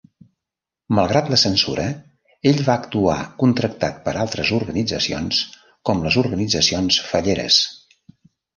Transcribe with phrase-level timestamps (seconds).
[0.99, 1.85] Malgrat la censura,
[2.53, 5.45] ell va actuar contractat per altres organitzacions,
[5.91, 7.63] com les organitzacions falleres.